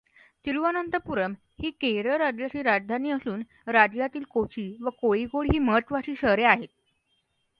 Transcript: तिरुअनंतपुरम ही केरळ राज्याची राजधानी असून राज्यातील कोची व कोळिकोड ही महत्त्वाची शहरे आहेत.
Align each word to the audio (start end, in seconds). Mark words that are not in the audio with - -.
तिरुअनंतपुरम 0.45 1.33
ही 1.59 1.69
केरळ 1.73 2.15
राज्याची 2.17 2.61
राजधानी 2.63 3.11
असून 3.11 3.41
राज्यातील 3.67 4.23
कोची 4.29 4.65
व 4.81 4.89
कोळिकोड 4.91 5.51
ही 5.51 5.59
महत्त्वाची 5.59 6.15
शहरे 6.21 6.43
आहेत. 6.45 6.67